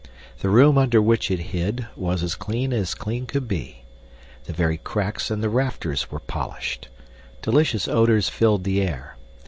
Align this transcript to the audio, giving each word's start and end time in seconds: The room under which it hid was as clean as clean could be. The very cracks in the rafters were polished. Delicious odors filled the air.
The 0.39 0.49
room 0.49 0.79
under 0.79 0.99
which 0.99 1.29
it 1.29 1.37
hid 1.53 1.85
was 1.95 2.23
as 2.23 2.33
clean 2.33 2.73
as 2.73 2.95
clean 2.95 3.27
could 3.27 3.47
be. 3.47 3.83
The 4.45 4.51
very 4.53 4.79
cracks 4.79 5.29
in 5.29 5.41
the 5.41 5.47
rafters 5.49 6.09
were 6.09 6.19
polished. 6.19 6.89
Delicious 7.43 7.87
odors 7.87 8.27
filled 8.27 8.63
the 8.63 8.81
air. 8.81 9.15